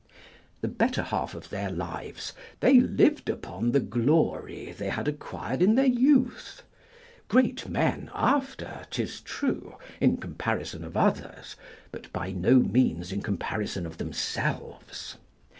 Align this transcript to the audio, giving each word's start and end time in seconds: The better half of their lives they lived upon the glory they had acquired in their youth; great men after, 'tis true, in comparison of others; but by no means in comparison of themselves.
The 0.61 0.67
better 0.67 1.03
half 1.03 1.35
of 1.35 1.51
their 1.51 1.69
lives 1.69 2.33
they 2.59 2.79
lived 2.79 3.29
upon 3.29 3.71
the 3.71 3.79
glory 3.79 4.71
they 4.71 4.89
had 4.89 5.07
acquired 5.07 5.61
in 5.61 5.75
their 5.75 5.85
youth; 5.85 6.63
great 7.27 7.69
men 7.69 8.09
after, 8.15 8.87
'tis 8.89 9.21
true, 9.21 9.75
in 9.99 10.17
comparison 10.17 10.83
of 10.83 10.97
others; 10.97 11.55
but 11.91 12.11
by 12.11 12.31
no 12.31 12.55
means 12.55 13.11
in 13.11 13.21
comparison 13.21 13.85
of 13.85 13.99
themselves. 13.99 15.17